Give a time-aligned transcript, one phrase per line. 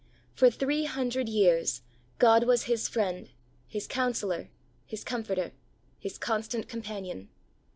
[0.33, 1.83] For three hundred years
[2.17, 3.29] God was his Friend,
[3.67, 4.49] his Counsellor,
[4.83, 5.51] his Comforter,
[5.99, 7.29] his constant companion.